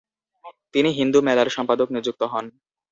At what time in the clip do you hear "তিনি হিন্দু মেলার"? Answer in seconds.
0.73-1.49